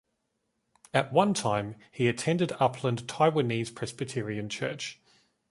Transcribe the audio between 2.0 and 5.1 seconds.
attended Upland Taiwanese Presbyterian Church.